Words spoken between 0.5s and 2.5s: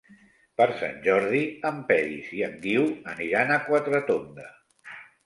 Per Sant Jordi en Peris i